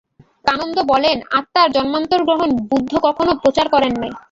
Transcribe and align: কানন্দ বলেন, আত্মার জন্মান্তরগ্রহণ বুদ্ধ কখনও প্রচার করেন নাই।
কানন্দ 0.45 0.77
বলেন, 0.91 1.17
আত্মার 1.31 1.67
জন্মান্তরগ্রহণ 1.71 2.49
বুদ্ধ 2.71 2.91
কখনও 3.03 3.33
প্রচার 3.43 3.65
করেন 3.73 3.93
নাই। 4.01 4.11